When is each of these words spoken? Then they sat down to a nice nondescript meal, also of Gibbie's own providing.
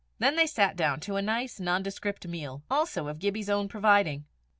Then 0.17 0.35
they 0.35 0.47
sat 0.47 0.75
down 0.75 0.99
to 1.01 1.15
a 1.15 1.21
nice 1.21 1.59
nondescript 1.59 2.27
meal, 2.27 2.63
also 2.71 3.07
of 3.07 3.19
Gibbie's 3.19 3.51
own 3.51 3.67
providing. 3.67 4.25